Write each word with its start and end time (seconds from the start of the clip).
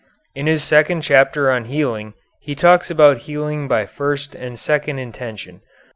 In 0.33 0.47
his 0.47 0.63
second 0.63 1.01
chapter 1.01 1.51
on 1.51 1.65
healing 1.65 2.15
he 2.41 2.55
talks 2.55 2.89
about 2.89 3.17
healing 3.29 3.67
by 3.67 3.85
first 3.85 4.33
and 4.33 4.57
second 4.57 4.97
intention. 4.97 5.61